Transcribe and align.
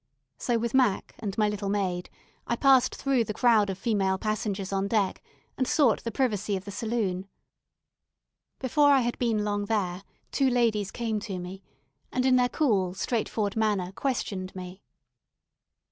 So, 0.39 0.57
with 0.57 0.73
Mac 0.73 1.13
and 1.19 1.37
my 1.37 1.47
little 1.47 1.69
maid, 1.69 2.09
I 2.47 2.55
passed 2.55 2.95
through 2.95 3.23
the 3.23 3.35
crowd 3.35 3.69
of 3.69 3.77
female 3.77 4.17
passengers 4.17 4.73
on 4.73 4.87
deck, 4.87 5.21
and 5.59 5.67
sought 5.67 6.03
the 6.03 6.11
privacy 6.11 6.55
of 6.55 6.65
the 6.65 6.71
saloon. 6.71 7.27
Before 8.57 8.89
I 8.89 9.01
had 9.01 9.15
been 9.19 9.43
long 9.45 9.65
there, 9.65 10.01
two 10.31 10.49
ladies 10.49 10.89
came 10.89 11.19
to 11.19 11.37
me, 11.37 11.61
and 12.11 12.25
in 12.25 12.35
their 12.35 12.49
cool, 12.49 12.95
straightforward 12.95 13.55
manner, 13.55 13.91
questioned 13.91 14.55
me. 14.55 14.81